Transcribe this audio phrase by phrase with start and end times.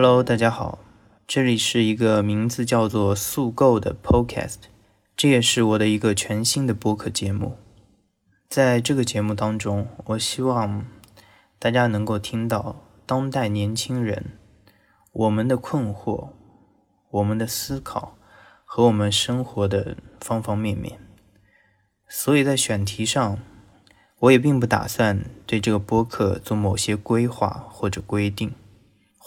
[0.00, 0.78] Hello，大家好，
[1.26, 4.58] 这里是一个名字叫做“速购”的 Podcast，
[5.16, 7.58] 这也是我的一个全新的播客节目。
[8.48, 10.86] 在这个节目当中，我希望
[11.58, 12.76] 大家能够听到
[13.06, 14.38] 当代年轻人
[15.10, 16.28] 我们的困惑、
[17.10, 18.16] 我们的思考
[18.64, 21.00] 和我们生活的方方面面。
[22.08, 23.40] 所以在选题上，
[24.20, 28.52] 我也并不打算对这个播客做某些规划或者规定。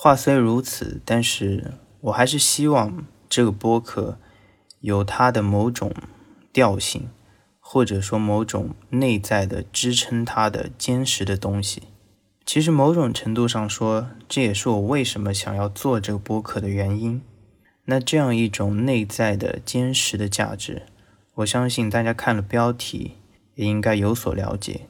[0.04, 4.18] 话虽如此，但是我还是希望这个播客
[4.80, 5.94] 有它的某种
[6.52, 7.10] 调性，
[7.60, 11.84] 或者说某种内在的支撑它的坚实的东西。
[12.44, 17.22] 其实某种程度上说，这也是我为什么想要做这个播客的原因。
[17.86, 20.88] 那这样一种内在的坚实的价值，
[21.36, 23.18] 我相信大家看了标题
[23.54, 24.88] 也应该有所了解。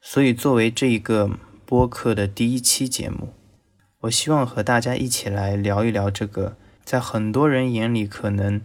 [0.00, 1.30] 所以作为这一个
[1.64, 3.34] 播客的第一期节目。
[4.02, 8.60] 我希望和大家一起来聊一聊这个，在很多人眼里可能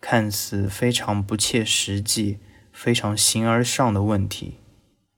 [0.00, 2.38] 看似非常不切实际、
[2.72, 4.54] 非常形而上的问题，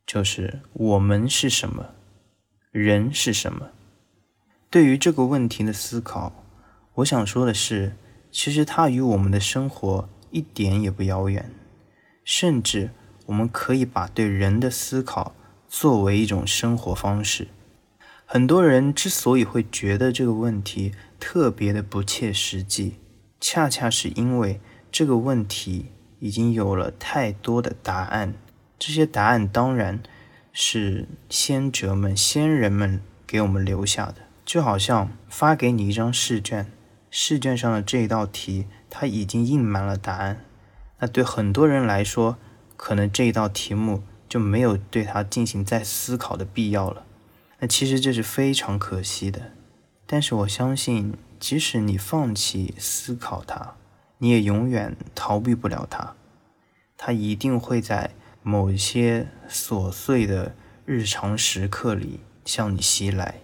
[0.07, 1.87] 就是我们是什么，
[2.71, 3.71] 人是什么。
[4.69, 6.45] 对于这个问题的思考，
[6.97, 7.97] 我想说的是，
[8.31, 11.51] 其实它与我们的生活一点也不遥远，
[12.23, 12.91] 甚至
[13.25, 15.35] 我们可以把对人的思考
[15.67, 17.49] 作为一种生活方式。
[18.25, 22.97] 很多人之所以会觉得这个问题特别的不切实际，
[23.41, 25.87] 恰恰是因为这个问题
[26.19, 28.35] 已经有了太多的答案。
[28.79, 30.03] 这些答案当然
[30.53, 34.17] 是先哲们、先人们给我们留下的。
[34.45, 36.73] 就好像发给你一张试卷，
[37.11, 40.45] 试卷上的这一道题，它已经印满了答案。
[40.99, 42.39] 那对很多人来说，
[42.77, 47.05] 可能这一道题目就没有对它进行再思考的必要了。
[47.63, 49.53] 那其实这是非常可惜的，
[50.05, 53.77] 但是我相信，即使你放弃思考它，
[54.19, 56.17] 你也永远逃避不了它，
[56.97, 58.11] 它一定会在
[58.43, 63.37] 某些琐碎的日常时刻里向你袭来。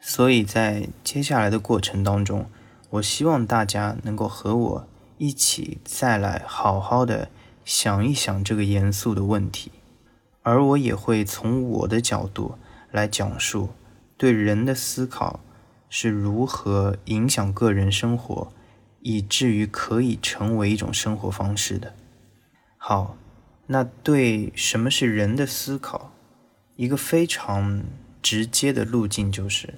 [0.00, 2.50] 所以在接下来的过程当中，
[2.88, 4.88] 我希望大家能够和我
[5.18, 7.28] 一起再来好好的
[7.66, 9.72] 想一想这个严肃的问题，
[10.40, 12.54] 而我也会从我的角度。
[12.90, 13.70] 来讲述
[14.16, 15.40] 对人的思考
[15.88, 18.52] 是如何影响个人生活，
[19.00, 21.94] 以至于可以成为一种生活方式的。
[22.76, 23.16] 好，
[23.66, 26.12] 那对什么是人的思考，
[26.76, 27.82] 一个非常
[28.22, 29.74] 直接的路径，就是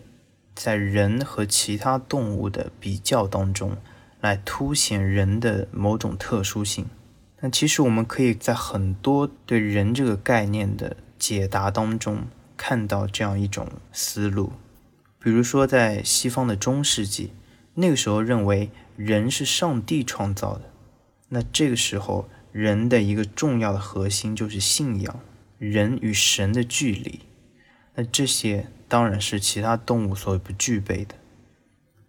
[0.55, 3.77] 在人和其他动物的比较当中，
[4.21, 6.87] 来凸显人的某种特殊性。
[7.41, 12.25] 那其实我们可以在很多对人这个概念的解答当中。
[12.63, 14.53] 看到这样一种思路，
[15.19, 17.33] 比如说在西方的中世纪，
[17.73, 20.65] 那个时候认为人是上帝创造的，
[21.31, 25.21] 那这个时候人的一个重要的核心就是信仰，
[25.57, 27.21] 人与神的距离，
[27.95, 31.15] 那这些当然是其他动物所不具备的。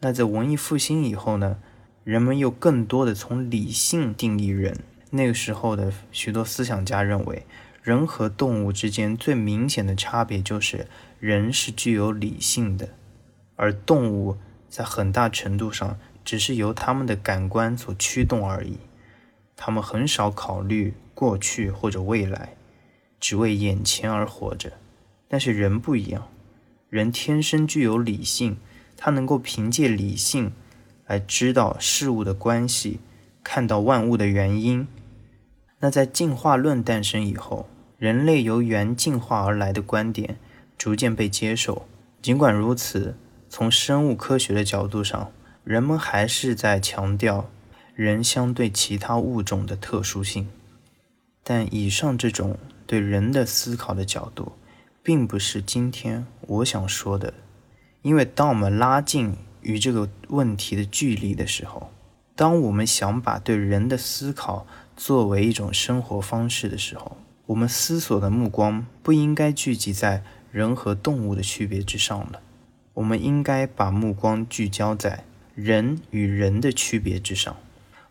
[0.02, 1.60] 那在文艺复兴以后呢，
[2.04, 4.80] 人们又更多的从理性定义人，
[5.12, 7.46] 那个时候的许多思想家认为。
[7.82, 10.88] 人和动物之间最明显的差别就是，
[11.20, 12.90] 人是具有理性的，
[13.56, 14.38] 而动物
[14.70, 18.78] 在很大程度上只是由他们的感官所驱动而已。
[19.56, 22.54] 他们很少考虑过去或者未来，
[23.20, 24.74] 只为眼前而活着。
[25.28, 26.28] 但是人不一样，
[26.90, 28.58] 人天生具有理性，
[28.96, 30.52] 他能够凭借理性
[31.08, 33.00] 来知道事物的关系，
[33.44, 34.88] 看到万物的原因。
[35.82, 40.38] 那在进化论诞生以后，人类由猿进化而来的观点
[40.78, 41.86] 逐渐被接受。
[42.22, 43.16] 尽管如此，
[43.50, 45.32] 从生物科学的角度上，
[45.64, 47.50] 人们还是在强调
[47.96, 50.48] 人相对其他物种的特殊性。
[51.44, 54.52] 但以上这种对人的思考的角度，
[55.02, 57.34] 并不是今天我想说的。
[58.04, 61.92] 因为当我们拉近与这个问题的距离的时候，
[62.36, 64.66] 当我们想把对人的思考，
[65.04, 67.18] 作为一种生活方式的时候，
[67.48, 70.22] 我们思索的目光不应该聚集在
[70.52, 72.40] 人和动物的区别之上了。
[72.94, 75.24] 我们应该把目光聚焦在
[75.56, 77.58] 人与人的区别之上。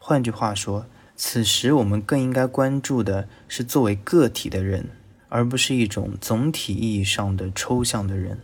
[0.00, 4.88] 换句话说，此时我们更应该关注的是作为个体的人，
[5.28, 8.40] 而不是一种总体意义上的抽象的人。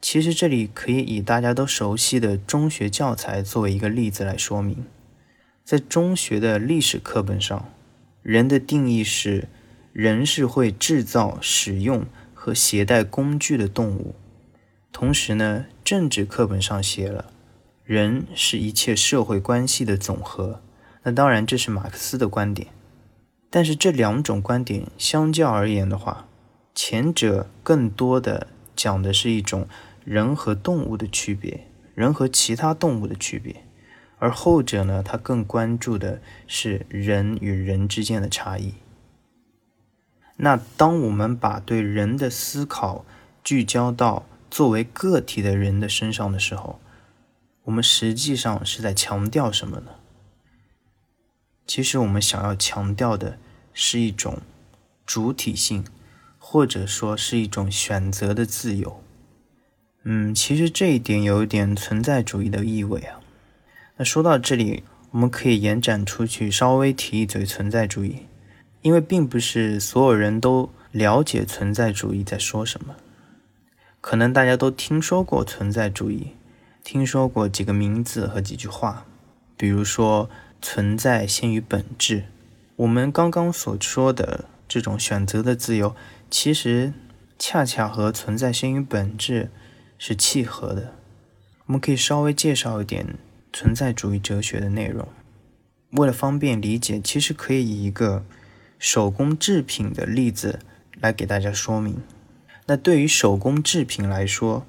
[0.00, 4.84] 其实，这里可以以大家都熟悉的中学教材作为一个例子来说明。
[5.66, 7.72] 在中学的历史课本上，
[8.22, 9.48] 人的定义是：
[9.92, 14.14] 人是会制造、使用和携带工具的动物。
[14.92, 17.32] 同时呢，政治课本上写了，
[17.82, 20.62] 人是一切社会关系的总和。
[21.02, 22.68] 那当然，这是马克思的观点。
[23.50, 26.28] 但是这两种观点相较而言的话，
[26.76, 28.46] 前者更多的
[28.76, 29.66] 讲的是一种
[30.04, 31.66] 人和动物的区别，
[31.96, 33.64] 人和其他动物的区别，
[34.18, 38.74] 而后者呢，他更关注的是人与人之间的差异。
[40.36, 43.04] 那当我们把对人的思考
[43.42, 46.80] 聚焦到作为个体的人的身上的时候，
[47.64, 49.92] 我们实际上是在强调什么呢？
[51.66, 53.38] 其实我们想要强调的
[53.72, 54.38] 是一种
[55.04, 55.84] 主体性，
[56.38, 59.02] 或者说是一种选择的自由。
[60.04, 63.20] 嗯，其实这一点有一点存在主义的意味啊。
[63.98, 68.26] 那说到这里，我们可以延展出去，稍微提一嘴存在主义。
[68.82, 72.94] 因为并不是所有人都了解存在主义在说什么，
[74.00, 76.34] 可能大家都听说过存在主义，
[76.84, 79.04] 听说过几个名字和几句话，
[79.56, 80.30] 比如说
[80.62, 82.26] “存在先于本质”。
[82.76, 85.96] 我们刚刚所说的这种选择的自由，
[86.30, 86.92] 其实
[87.38, 89.50] 恰恰和“存在先于本质”
[89.98, 90.92] 是契合的。
[91.64, 93.16] 我们可以稍微介绍一点
[93.52, 95.08] 存在主义哲学的内容，
[95.90, 98.24] 为了方便理解，其实可以以一个。
[98.78, 100.58] 手工制品的例子
[101.00, 102.02] 来给大家说明。
[102.66, 104.66] 那对于手工制品来说，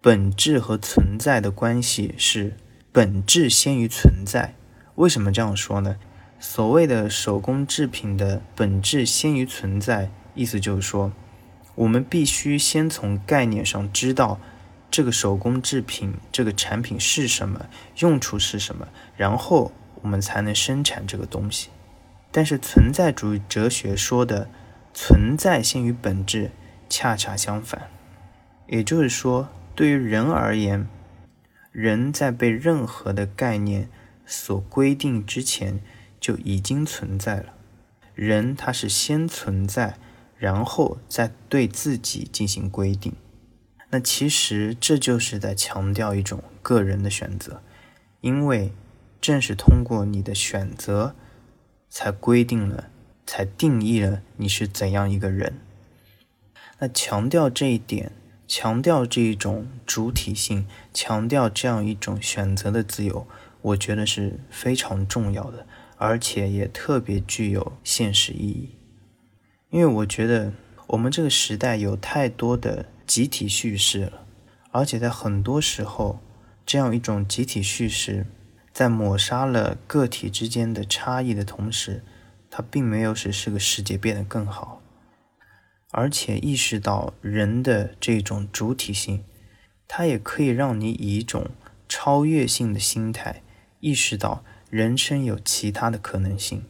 [0.00, 2.54] 本质和存在的关系是
[2.92, 4.54] 本质先于存在。
[4.94, 5.96] 为什么这样说呢？
[6.38, 11.12] 所谓的手工制品的本质先于存在，意思就是说，
[11.74, 14.38] 我们必须先从概念上知道
[14.90, 17.66] 这个手工制品这个产品是什么，
[17.98, 19.72] 用处是什么，然后
[20.02, 21.68] 我们才能生产这个东西。
[22.30, 24.48] 但是存在主义哲学说的
[24.92, 26.50] 存在先于本质，
[26.88, 27.90] 恰恰相反。
[28.66, 30.88] 也就是说，对于人而言，
[31.72, 33.88] 人在被任何的概念
[34.24, 35.80] 所规定之前
[36.18, 37.54] 就已经存在了。
[38.14, 39.98] 人他是先存在，
[40.38, 43.14] 然后再对自己进行规定。
[43.96, 47.62] 那其实这就是在强调一种个人的选择，
[48.20, 48.70] 因为
[49.22, 51.14] 正是通过你的选择。
[51.88, 52.90] 才规定了，
[53.24, 55.60] 才定义了你是怎样一个人。
[56.78, 58.12] 那强调这一点，
[58.46, 63.26] 强调这一种主体性，强调这样一种选择的自由，
[63.62, 65.66] 我觉得是非常重要的，
[65.96, 68.76] 而且也特别具有现实意义。
[69.70, 70.52] 因为我觉得
[70.88, 74.26] 我们这个时代有太多的集体叙事了，
[74.72, 76.18] 而且在很多时候，
[76.64, 78.26] 这样一种集体叙事。
[78.72, 82.04] 在抹杀了个体之间的差异的同时，
[82.50, 84.82] 它并没有使这个世界变得更好，
[85.92, 89.24] 而且意识到人的这种主体性，
[89.88, 91.48] 它也可以让你以一种
[91.88, 93.42] 超越性的心态，
[93.80, 96.66] 意识到人生有其他的可能性，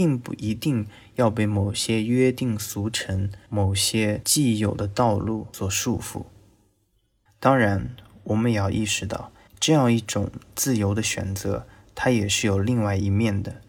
[0.00, 0.86] 并不一定
[1.16, 6.24] 要被某些约定俗成、某些既有的道路所束缚。
[7.38, 7.94] 当然，
[8.24, 9.30] 我们也要意识到。
[9.58, 13.60] 这样一种自由的选择，它也是有另外一面的。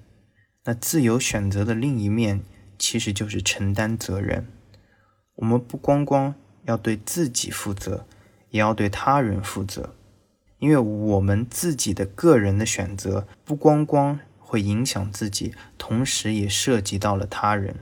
[0.63, 2.43] 那自由选择的另一面，
[2.79, 4.47] 其实就是承担责任。
[5.35, 6.33] 我们不光光
[6.63, 8.07] 要对自己负责，
[8.51, 9.95] 也要对他人负责。
[10.59, 14.17] 因为我们自己的个人的选择，不光光
[14.51, 17.77] 会影响自己，同时也涉及到了他人。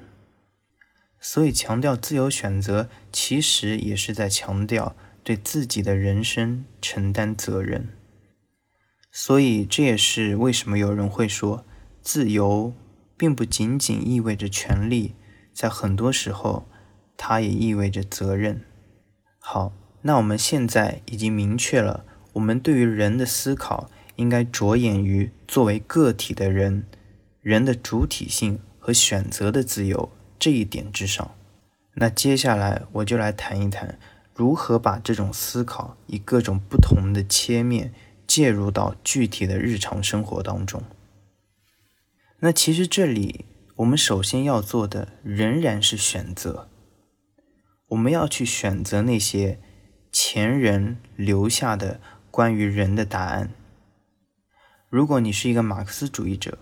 [1.19, 7.89] 所以，强调自由选择，其实也是在强调对自己的人生承担责任。
[9.11, 11.65] 所以，这也是为什么有人会说，
[12.03, 12.71] 自由
[13.17, 15.15] 并不仅仅意味着权利，
[15.51, 16.69] 在很多时候，
[17.17, 18.63] 它也意味着责任。
[19.39, 19.73] 好，
[20.03, 26.85] 那我们现在已经明确了，我们对于人的思考应该着眼于作为个体的人，
[27.41, 31.31] 人的主体性和选择的自由这一点之上。
[31.95, 33.97] 那接下来我就来谈一谈，
[34.33, 37.93] 如何把这种思考以各种不同的切面。
[38.29, 40.83] 介入到具体的日常生活当中。
[42.41, 43.45] 那其实这里
[43.77, 46.69] 我们首先要做的仍然是选择。
[47.88, 49.59] 我们要去选择那些
[50.11, 51.99] 前人留下的
[52.29, 53.49] 关于人的答案。
[54.89, 56.58] 如果你是一个马克思主义者，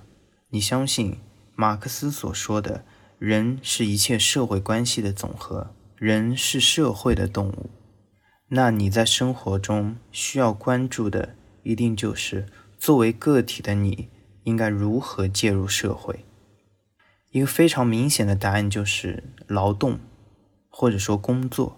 [0.50, 1.15] 你相信
[1.55, 2.84] 马克思所说的
[3.17, 7.69] “人是一切社会关系的总和”，人是社会的动物，
[8.50, 11.36] 那你在生活中需要关注的。
[11.63, 12.46] 一定就是
[12.77, 14.07] 作为个体的你，
[14.43, 16.24] 应该如何介入社会？
[17.31, 20.00] 一个非常明显的答案就是劳动，
[20.69, 21.77] 或者说工作。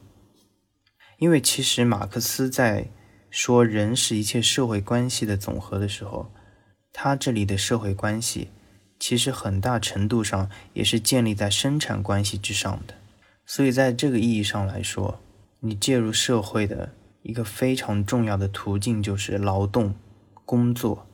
[1.17, 2.91] 因为其实马克思在
[3.31, 6.31] 说人是一切社会关系的总和的时候，
[6.91, 8.49] 他这里的社会关系，
[8.99, 12.95] 其实很大程度上也是建立在生产关系之上的。
[13.45, 15.19] 所以在这个意义上来说，
[15.61, 19.95] 你介入社会的一个非常重要的途径就是劳动、
[20.45, 21.07] 工作。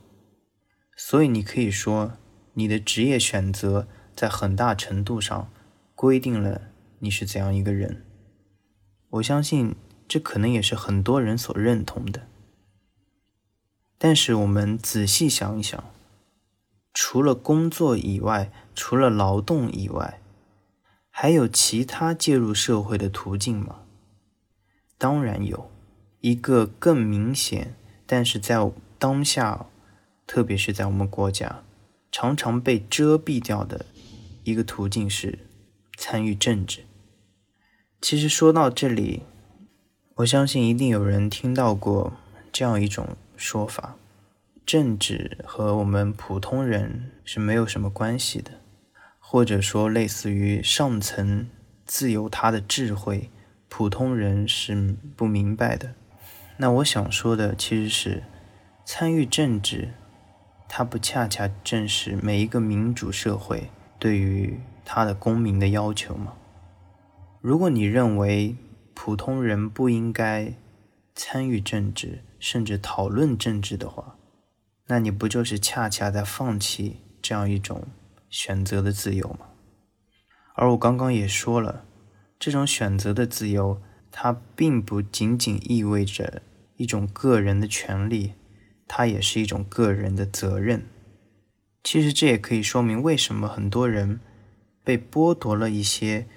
[0.96, 2.14] 所以你可以说，
[2.54, 5.52] 你的职业选择在很大程度上
[5.94, 6.62] 规定了
[7.00, 8.04] 你是怎样一个人。
[9.10, 9.76] 我相信
[10.08, 12.28] 这可能也是很多人所认同的。
[14.08, 15.84] 但是我们仔细想一想，
[16.94, 20.22] 除了工作以外，除了劳动以外，
[21.10, 23.78] 还有其他介入社会的途径吗？
[25.00, 25.72] 当然有，
[26.22, 27.74] 一个更明显，
[28.06, 29.66] 但是在当下。
[30.28, 31.64] 特别是在我们国家，
[32.12, 33.88] 常常被遮蔽掉的
[34.44, 35.40] 一个途径是
[35.98, 36.86] 参与政治。
[38.00, 39.24] 其实说到这里，
[40.18, 42.14] 我相信一定有人听到过
[42.52, 43.96] 这样一种说法：
[44.66, 48.52] 政治和我们普通人是没有什么关系的，
[49.20, 51.48] 或者说类似于上层
[51.86, 53.30] 自有他的智慧，
[53.70, 55.94] 普通人是不明白的。
[56.58, 58.24] 那我想说的其实是
[58.86, 59.90] 参与政治。
[60.68, 66.34] 它不恰恰正是每一个民主社会对于他的公民的要求吗？
[67.40, 68.56] 如果你认为
[68.96, 70.54] 普通人不应该
[71.16, 74.18] 参与政治，甚至讨论政治的话，
[74.88, 77.88] 那你不就是恰恰在放弃这样一种
[78.30, 79.48] 选择的自由吗？
[80.54, 81.86] 而我刚刚也说了，
[82.38, 83.82] 这种选择的自由，
[84.12, 86.42] 它并不仅仅意味着
[86.76, 88.34] 一种个人的权利。
[88.88, 90.86] 它也是一种个人的责任。
[91.84, 94.20] 其实这也可以说明为什么很多人
[94.84, 96.28] 被剥夺了一些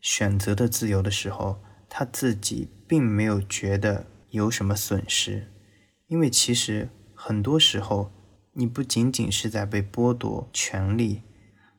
[0.00, 5.52] 选择的自由的时候，他自己并没有觉得有什么损失。
[6.06, 8.10] 因为其实很多时候，
[8.52, 11.22] 你不仅仅是在被剥夺权利，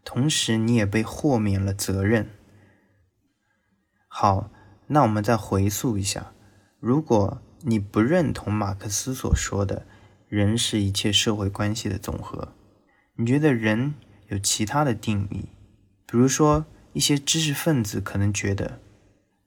[0.03, 2.29] 同时你也被豁免了责任。
[4.07, 4.51] 好，
[4.87, 6.33] 那我们再回溯一下，
[6.79, 9.85] 如果你不认同马克思所说的，
[10.27, 12.55] 人是一切社会关系的总和。
[13.15, 13.95] 你觉得人
[14.27, 15.49] 有其他的定义？
[16.05, 18.79] 比如说，一些知识分子可能觉得，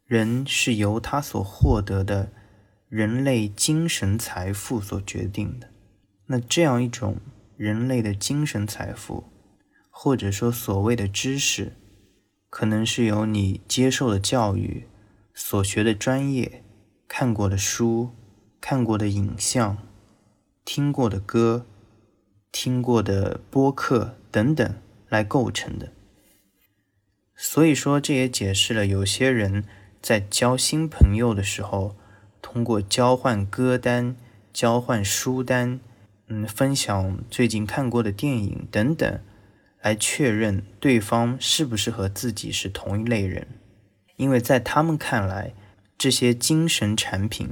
[0.04, 2.32] 人是由他所获得的
[2.92, 5.70] 人类精神财富所决定的。
[6.26, 7.16] 那这样一种
[7.56, 9.24] 人类的精神财富，
[9.88, 11.72] 或者说所谓的知识，
[12.50, 14.86] 可能是由你接受的教育、
[15.32, 16.62] 所学的专业、
[17.08, 18.10] 看过的书、
[18.60, 19.78] 看过的影像。
[20.62, 21.64] 听过的歌、
[22.52, 24.76] 听过的播客等等
[25.08, 25.94] 来构成的。
[27.34, 29.64] 所以说，这也解释了有些人
[30.02, 31.96] 在交新朋友的时候，
[32.42, 34.14] 通过交换歌单、
[34.52, 35.80] 交换书单、
[36.26, 39.20] 嗯，分享最近看过的电影等等，
[39.80, 43.46] 来确认对方是不是和自己是同一类人。
[44.16, 45.54] 因为在他们看来，
[45.96, 47.48] 这些精神产品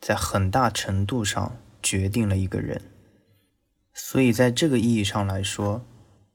[0.00, 1.56] 在很大程度上。
[1.82, 2.82] 决定了一个人，
[3.94, 5.86] 所以在这个意义上来说，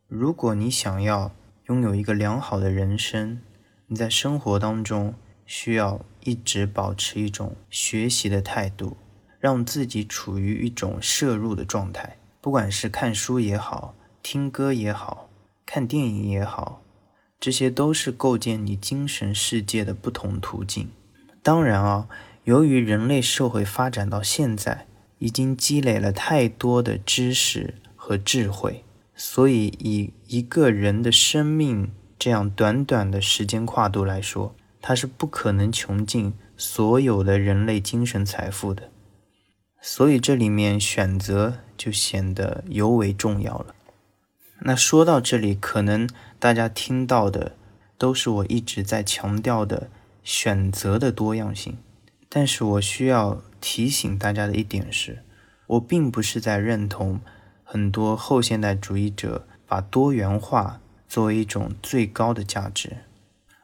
[0.08, 3.42] 如果你想要拥有一个良好的人生，
[3.88, 5.14] 你在生活当中
[5.52, 8.96] 需要一直保持一种学习的态度，
[9.38, 12.16] 让自己处于一种摄入的状态。
[12.40, 13.94] 不管是看书也好，
[14.24, 15.30] 听歌也好，
[15.66, 16.82] 看电影也好，
[17.38, 20.90] 这些都是构建你精神世界的不同途径。
[21.44, 22.08] 当然啊，
[22.46, 24.88] 由于人类社会发展到现在。
[25.24, 28.84] 已经积累了太多的知识和智慧，
[29.16, 38.90] 所以以一个人的生命这样短短的时间跨度来说，它是不可能穷尽所有的人类精神财富的。
[39.80, 43.76] 所以这里面选择就显得尤为重要了。
[44.62, 46.10] 那说到这里，可能
[46.40, 47.56] 大家听到的
[47.98, 49.90] 都是我一直在强调的
[50.24, 51.78] 选择的多样性，
[52.28, 53.42] 但是我需要。
[53.64, 55.20] 提醒大家的一点是，
[55.68, 57.22] 我并不是在认同
[57.64, 62.98] 很多后现代主义者把多元化作为一种最高的价值。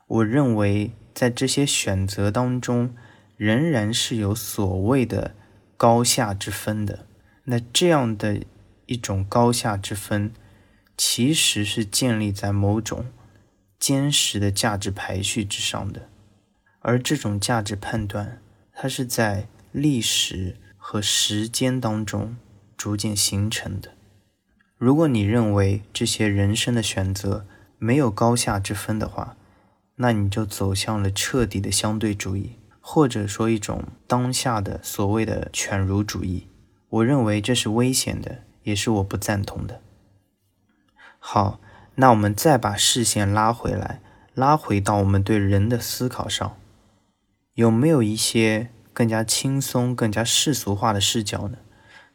[0.06, 2.94] 我认为在这些选择当中，
[3.38, 5.34] 仍然是有所谓的
[5.76, 7.08] 高下之分的。
[7.46, 8.44] 那这样的
[8.86, 10.32] 一种高下之分，
[10.96, 13.08] 其实是建立在某种
[13.80, 16.08] 坚实的价值排序之上的。
[16.82, 18.40] 而这种价值判断，
[18.72, 19.48] 它是在。
[19.74, 22.38] 历史和时间当中
[22.76, 23.92] 逐渐形成的。
[24.78, 27.46] 如果你认为这些人生的选择
[27.78, 29.36] 没有高下之分的话，
[29.98, 36.48] 那你就走向了彻底的相对主义，或者说一种当下的所谓的犬儒主义。
[36.90, 39.82] 我认为这是危险的，也是我不赞同的。
[41.20, 41.60] 好，
[41.96, 44.02] 那我们再把视线拉回来，
[44.34, 46.58] 拉回到我们对人的思考上，
[47.56, 51.58] 有没有一些更加轻松、更加世俗化的视角呢？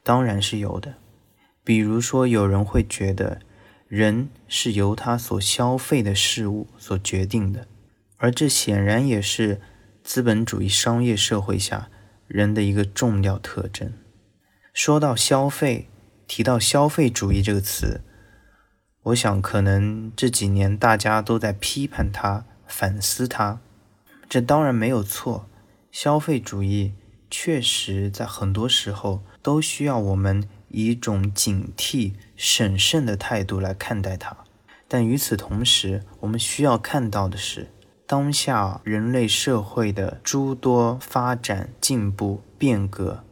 [0.03, 0.95] 当然是有的。
[1.65, 3.41] 比如说，有人会觉得
[3.93, 7.69] 人是由他所消费的事物所决定的，
[8.17, 9.61] 而这显然也是
[10.03, 11.91] 资本主义商业社会下
[12.27, 13.93] 人的一个重要特征。
[14.73, 15.91] 说到消费，
[16.27, 18.01] 提到消费主义这个词，
[19.03, 23.61] 我想可能这几年大家都在批判它、反思它。
[24.27, 25.51] 这当然没有错，
[25.91, 26.95] 消费主义
[27.31, 34.37] 确实在很多时候都需要我们以一种警惕、审慎的态度来看待它。
[34.89, 37.69] 但与此同时，我们需要看到的是，
[38.07, 43.23] 当下人类社会的诸多发展、进步、变革。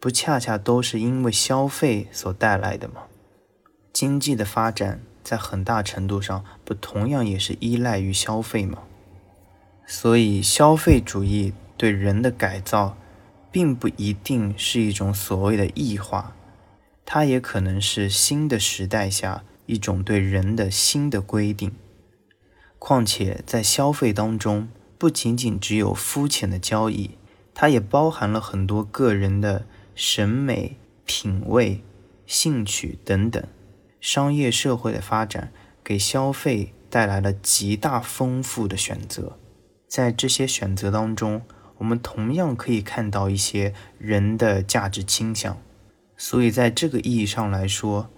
[0.00, 3.02] 不恰恰都是因为消费所带来的吗？
[3.92, 8.78] 经济的发展在很大程度上不同样也是依赖于消费吗？
[9.88, 12.96] 所以，消费主义对人的改造，
[13.50, 16.36] 并不一定是一种所谓的异化，
[17.10, 21.72] 它也可能是新的时代下一种对人的新的规定。
[22.78, 27.12] 况且，在消费当中，不仅仅只有肤浅的交易，
[27.54, 29.64] 它也包含了很多个人的。
[30.00, 31.82] 审美、品味、
[32.24, 33.42] 兴趣等等，
[34.00, 39.36] 商业社会的发展给消费带来了极大丰富的选择。
[39.88, 41.42] 在这些选择当中，
[41.78, 45.60] 我们同样可以看到一些人的价值倾向。
[46.20, 48.10] 所以，在这个意义上来说，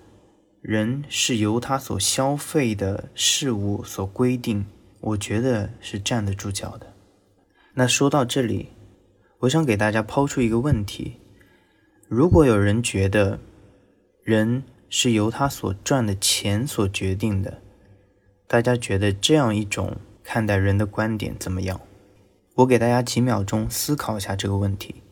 [0.62, 4.64] 人是由他所消费的事物所规定，
[5.00, 6.94] 我觉得是站得住脚的。
[7.75, 8.70] 那说到这里，
[9.40, 11.18] 我想给大家抛出一个问题。
[12.09, 13.38] 如果有人觉得
[14.22, 17.62] 人是由他所赚的钱所决定的，
[18.48, 21.79] 大家觉得这样一种看待人的观点怎么样？
[22.55, 25.03] 我给大家几秒钟思考一下这个问题。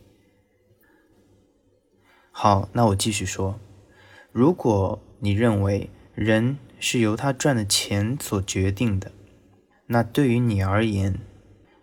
[2.40, 3.58] 好，那我继续说：
[4.30, 9.10] 如果你认为人是由他赚的钱所决定的，
[9.86, 11.18] 那对于你而言，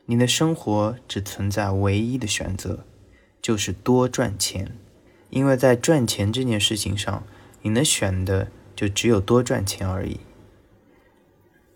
[0.05, 2.85] 你的生活只存在唯一的选择，
[3.41, 4.77] 就是多赚钱。
[5.29, 7.23] 因为在赚钱这件事情上，
[7.61, 10.21] 你能选的就只有多赚钱而已。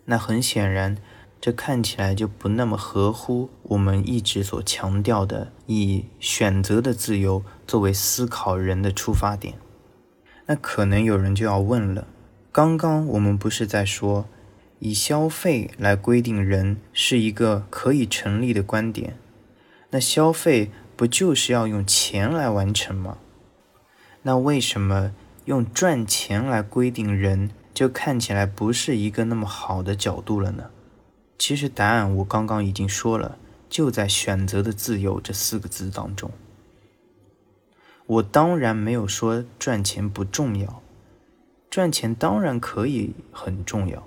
[0.06, 0.96] 那很显然，
[1.40, 9.54] 这看起来就不那么合乎我们一直所强调的以选择的自由作为思考人的出发点。
[10.46, 12.06] 那可能有人就要问了：
[12.52, 14.26] 刚刚我们不是在说
[14.80, 19.16] 以消费来规定人是一个可以成立的观点？
[19.90, 23.16] 那消费不就是要用钱来完成吗？
[24.22, 25.12] 那为什么
[25.46, 30.64] 用赚钱来规定人，就看起来不是一个那么好的角度了呢？
[31.40, 33.38] 其实答案我刚刚已经说了，
[33.70, 36.30] 就在“选择的自由”这四个字当中。
[38.04, 40.82] 我当然没有说赚钱不重要，
[41.70, 44.06] 赚钱当然可以很重要，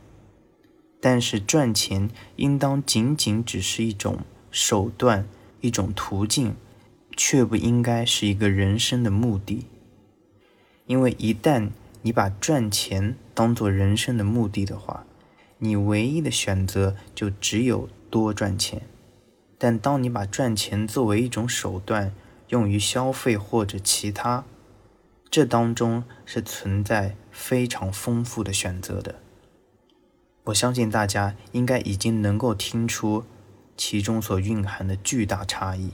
[1.01, 4.19] 但是赚钱应当仅仅只是一种
[4.51, 5.27] 手段、
[5.61, 6.55] 一种途径，
[7.17, 9.65] 却不应该是一个人生的目的。
[10.85, 11.71] 因为一旦
[12.03, 15.07] 你把赚钱当做人生的目的的话，
[15.63, 18.81] 你唯一的选择就只有多赚钱。
[19.57, 22.13] 但当你把赚钱作为一种手段
[22.49, 24.43] 用于消费或者其他，
[25.31, 29.15] 这当中是存在非常丰富的选择的。
[30.43, 33.23] 我相信大家应该已经能够听出
[33.77, 35.91] 其中所蕴含的巨大差异。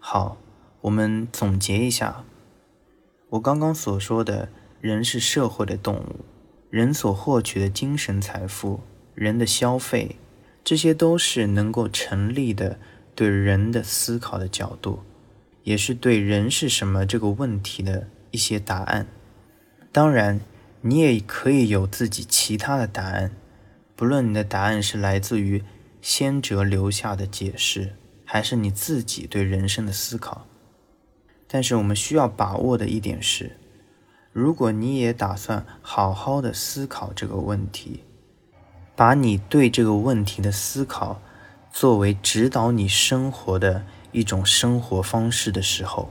[0.00, 0.36] 好，
[0.80, 2.24] 我们总结一下。
[3.30, 4.48] 我刚刚所说的
[4.80, 6.24] 人是社会的动物，
[6.74, 8.80] 人所获取的精神财富，
[9.14, 10.16] 人的消费，
[10.64, 12.80] 这些都是能够成立的
[13.14, 14.98] 对人的思考的角度，
[15.62, 19.06] 也是对人是什么这个问题的一些答案。
[19.92, 20.40] 当然，
[20.80, 23.30] 你也可以有自己其他的答案，
[23.94, 25.62] 不论你的答案是来自于
[26.02, 27.92] 先哲留下的解释，
[28.24, 30.48] 还是你自己对人生的思考。
[31.46, 33.56] 但是我们需要把握的一点是，
[34.34, 38.02] 如果你也打算好好的思考这个问题，
[38.96, 41.22] 把你对这个问题的思考
[41.72, 46.10] 作为指导你生活的一种生活方式的时候，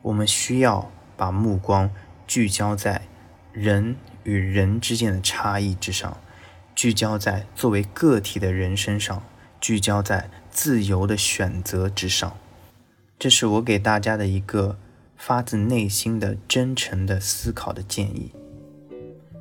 [0.00, 1.90] 我们需要把目光
[2.26, 3.02] 聚焦在
[3.52, 6.16] 人与人之间的差异之上，
[6.74, 9.22] 聚焦在作为个体的人身上，
[9.60, 12.34] 聚焦在自由的选择之上。
[13.18, 14.78] 这是我给大家的一个
[15.26, 18.30] 发自内心的真诚的思考的建议。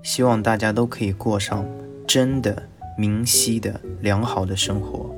[0.01, 1.65] 希望大家都可以过上
[2.07, 5.13] 真的明晰的良好的生活。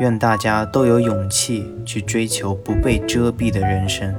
[0.00, 4.14] 愿大家都有勇气去追求不被遮蔽的人生。